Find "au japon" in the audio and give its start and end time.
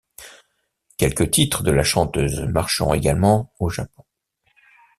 3.59-4.03